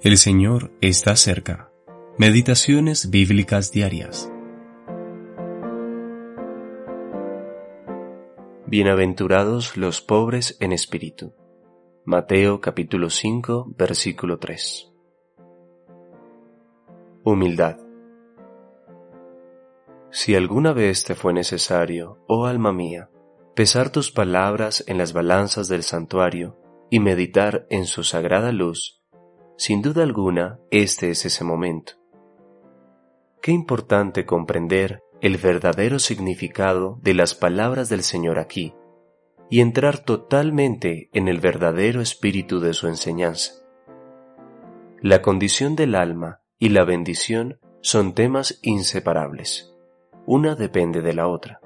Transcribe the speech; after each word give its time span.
El 0.00 0.16
Señor 0.16 0.70
está 0.80 1.16
cerca. 1.16 1.72
Meditaciones 2.18 3.10
bíblicas 3.10 3.72
diarias. 3.72 4.30
Bienaventurados 8.64 9.76
los 9.76 10.00
pobres 10.00 10.56
en 10.60 10.70
espíritu. 10.70 11.34
Mateo 12.04 12.60
capítulo 12.60 13.10
5 13.10 13.74
versículo 13.76 14.38
3. 14.38 14.88
Humildad. 17.24 17.78
Si 20.12 20.36
alguna 20.36 20.72
vez 20.72 21.02
te 21.02 21.16
fue 21.16 21.32
necesario, 21.32 22.22
oh 22.28 22.46
alma 22.46 22.72
mía, 22.72 23.10
pesar 23.56 23.90
tus 23.90 24.12
palabras 24.12 24.84
en 24.86 24.96
las 24.96 25.12
balanzas 25.12 25.66
del 25.66 25.82
santuario 25.82 26.56
y 26.88 27.00
meditar 27.00 27.66
en 27.68 27.84
su 27.84 28.04
sagrada 28.04 28.52
luz, 28.52 28.97
sin 29.58 29.82
duda 29.82 30.04
alguna, 30.04 30.60
este 30.70 31.10
es 31.10 31.24
ese 31.24 31.42
momento. 31.42 31.94
Qué 33.42 33.50
importante 33.50 34.24
comprender 34.24 35.02
el 35.20 35.36
verdadero 35.36 35.98
significado 35.98 37.00
de 37.02 37.12
las 37.12 37.34
palabras 37.34 37.88
del 37.88 38.04
Señor 38.04 38.38
aquí 38.38 38.72
y 39.50 39.60
entrar 39.60 39.98
totalmente 39.98 41.10
en 41.12 41.26
el 41.26 41.40
verdadero 41.40 42.00
espíritu 42.00 42.60
de 42.60 42.72
su 42.72 42.86
enseñanza. 42.86 43.54
La 45.02 45.22
condición 45.22 45.74
del 45.74 45.96
alma 45.96 46.40
y 46.60 46.68
la 46.68 46.84
bendición 46.84 47.58
son 47.80 48.14
temas 48.14 48.60
inseparables. 48.62 49.74
Una 50.24 50.54
depende 50.54 51.02
de 51.02 51.14
la 51.14 51.26
otra. 51.26 51.60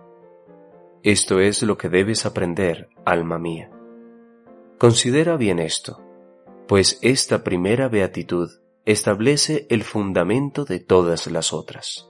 Esto 1.02 1.40
es 1.40 1.62
lo 1.62 1.76
que 1.76 1.90
debes 1.90 2.24
aprender, 2.24 2.88
alma 3.04 3.38
mía. 3.38 3.70
Considera 4.78 5.36
bien 5.36 5.58
esto 5.58 6.02
pues 6.72 6.98
esta 7.02 7.44
primera 7.44 7.90
beatitud 7.90 8.48
establece 8.86 9.66
el 9.68 9.82
fundamento 9.82 10.64
de 10.64 10.80
todas 10.80 11.30
las 11.30 11.52
otras. 11.52 12.08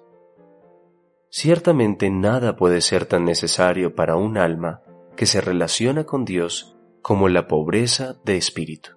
Ciertamente 1.30 2.10
nada 2.10 2.54
puede 2.54 2.80
ser 2.80 3.06
tan 3.06 3.24
necesario 3.24 3.96
para 3.96 4.14
un 4.14 4.38
alma 4.38 4.84
que 5.16 5.26
se 5.26 5.40
relaciona 5.40 6.04
con 6.04 6.24
Dios 6.24 6.76
como 7.00 7.28
la 7.28 7.48
pobreza 7.48 8.20
de 8.24 8.36
espíritu. 8.36 8.90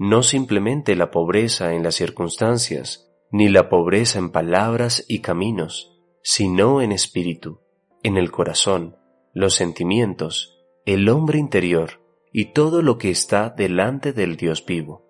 No 0.00 0.24
simplemente 0.24 0.96
la 0.96 1.12
pobreza 1.12 1.72
en 1.72 1.84
las 1.84 1.94
circunstancias, 1.94 3.08
ni 3.30 3.48
la 3.48 3.68
pobreza 3.68 4.18
en 4.18 4.32
palabras 4.32 5.04
y 5.06 5.20
caminos, 5.20 5.96
sino 6.24 6.82
en 6.82 6.90
espíritu, 6.90 7.60
en 8.02 8.16
el 8.16 8.32
corazón, 8.32 8.96
los 9.32 9.54
sentimientos, 9.54 10.58
el 10.86 11.08
hombre 11.08 11.38
interior, 11.38 12.00
y 12.38 12.52
todo 12.52 12.82
lo 12.82 12.98
que 12.98 13.08
está 13.08 13.48
delante 13.48 14.12
del 14.12 14.36
Dios 14.36 14.62
vivo. 14.66 15.02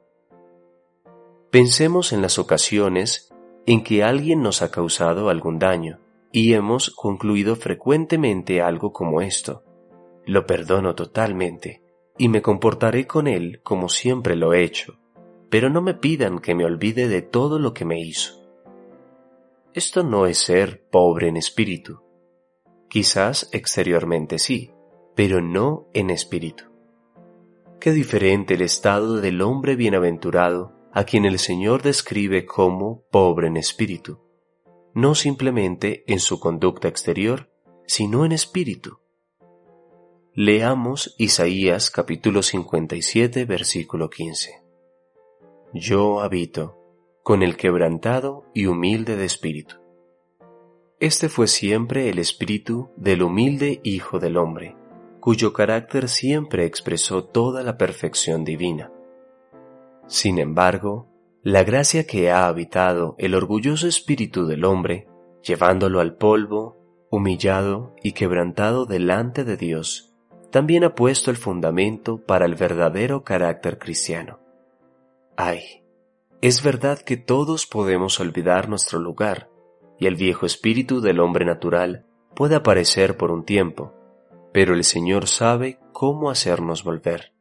Pensemos 1.51 2.13
en 2.13 2.23
las 2.23 2.39
ocasiones 2.39 3.35
en 3.67 3.83
que 3.83 4.05
alguien 4.05 4.43
nos 4.43 4.63
ha 4.63 4.71
causado 4.71 5.29
algún 5.29 5.59
daño 5.59 5.99
y 6.31 6.53
hemos 6.53 6.91
concluido 6.91 7.57
frecuentemente 7.57 8.63
algo 8.63 8.93
como 8.93 9.23
esto. 9.23 9.65
Lo 10.25 10.47
perdono 10.47 10.95
totalmente 10.95 11.83
y 12.17 12.29
me 12.29 12.43
comportaré 12.43 13.09
con 13.09 13.27
él 13.27 13.61
como 13.65 13.89
siempre 13.89 14.37
lo 14.37 14.55
he 14.55 14.63
hecho, 14.63 14.97
pero 15.51 15.69
no 15.69 15.83
me 15.83 15.95
pidan 15.95 16.39
que 16.39 16.55
me 16.55 16.65
olvide 16.65 17.09
de 17.09 17.23
todo 17.23 17.59
lo 17.59 17.75
que 17.75 17.85
me 17.85 17.99
hizo. 17.99 18.35
Esto 19.75 20.05
no 20.05 20.27
es 20.27 20.39
ser 20.39 20.87
pobre 20.93 21.27
en 21.27 21.39
espíritu. 21.39 22.03
Quizás 22.89 23.49
exteriormente 23.51 24.39
sí, 24.39 24.71
pero 25.17 25.43
no 25.43 25.89
en 25.93 26.11
espíritu. 26.11 26.76
Qué 27.87 27.93
diferente 27.93 28.55
el 28.55 28.63
estado 28.63 29.21
del 29.21 29.41
hombre 29.41 29.77
bienaventurado 29.77 30.73
a 30.93 31.05
quien 31.05 31.25
el 31.25 31.39
Señor 31.39 31.83
describe 31.83 32.45
como 32.45 33.05
pobre 33.13 33.47
en 33.47 33.57
espíritu, 33.57 34.19
no 34.93 35.15
simplemente 35.15 36.03
en 36.09 36.19
su 36.19 36.41
conducta 36.41 36.89
exterior, 36.89 37.49
sino 37.87 38.25
en 38.25 38.33
espíritu. 38.33 38.99
Leamos 40.35 41.15
Isaías 41.17 41.93
capítulo 41.93 42.43
57 42.43 43.45
versículo 43.45 44.11
15. 44.11 44.65
Yo 45.73 46.23
habito 46.23 46.77
con 47.23 47.45
el 47.45 47.57
quebrantado 47.57 48.47
y 48.53 48.67
humilde 48.67 49.15
de 49.15 49.27
espíritu. 49.27 49.77
Este 50.99 51.29
fue 51.29 51.47
siempre 51.47 52.09
el 52.09 52.19
espíritu 52.19 52.91
del 52.97 53.23
humilde 53.23 53.81
Hijo 53.85 54.19
del 54.19 54.39
Hombre 54.39 54.75
cuyo 55.27 55.53
carácter 55.53 56.09
siempre 56.09 56.67
expresó 56.67 57.25
toda 57.25 57.65
la 57.65 57.77
perfección 57.77 58.45
divina. 58.45 58.93
Sin 60.07 60.39
embargo, 60.39 61.09
la 61.43 61.65
gracia 61.65 62.07
que 62.07 62.31
ha 62.31 62.47
habitado 62.47 63.17
el 63.19 63.35
orgulloso 63.35 63.89
espíritu 63.89 64.47
del 64.47 64.65
hombre, 64.65 65.09
llevándolo 65.43 65.99
al 65.99 66.15
polvo, 66.15 66.77
humillado 67.11 67.93
y 68.05 68.13
quebrantado 68.13 68.87
delante 68.87 69.43
de 69.43 69.57
Dios, 69.57 70.15
también 70.53 70.85
ha 70.85 70.95
puesto 70.95 71.33
el 71.33 71.37
fundamento 71.37 72.19
para 72.25 72.47
el 72.47 72.55
verdadero 72.55 73.25
carácter 73.25 73.81
cristiano. 73.81 74.39
Ay, 75.37 75.83
es 76.41 76.63
verdad 76.63 77.01
que 77.01 77.17
todos 77.17 77.67
podemos 77.67 78.21
olvidar 78.21 78.69
nuestro 78.69 79.01
lugar, 79.01 79.51
y 79.99 80.07
el 80.07 80.15
viejo 80.15 80.47
espíritu 80.47 81.01
del 81.01 81.19
hombre 81.19 81.45
natural 81.45 82.07
puede 82.37 82.55
aparecer 82.55 83.17
por 83.17 83.33
un 83.33 83.45
tiempo, 83.45 83.96
pero 84.57 84.73
el 84.73 84.85
Señor 84.85 85.29
sabe 85.29 85.79
cómo 85.93 86.31
hacernos 86.31 86.83
volver. 86.83 87.35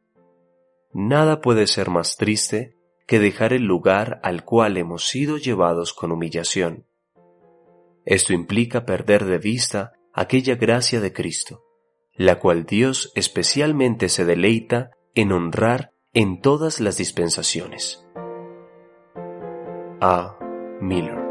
Nada 0.92 1.40
puede 1.40 1.66
ser 1.66 1.88
más 1.88 2.18
triste 2.18 2.76
que 3.06 3.18
dejar 3.18 3.54
el 3.54 3.62
lugar 3.62 4.20
al 4.22 4.44
cual 4.44 4.76
hemos 4.76 5.08
sido 5.08 5.38
llevados 5.38 5.94
con 5.94 6.12
humillación. 6.12 6.84
Esto 8.04 8.34
implica 8.34 8.84
perder 8.84 9.24
de 9.24 9.38
vista 9.38 9.94
aquella 10.12 10.56
gracia 10.56 11.00
de 11.00 11.14
Cristo, 11.14 11.64
la 12.12 12.38
cual 12.38 12.66
Dios 12.66 13.12
especialmente 13.14 14.10
se 14.10 14.26
deleita 14.26 14.90
en 15.14 15.32
honrar 15.32 15.92
en 16.12 16.42
todas 16.42 16.80
las 16.80 16.98
dispensaciones. 16.98 18.06
A. 20.02 20.36
Miller 20.82 21.25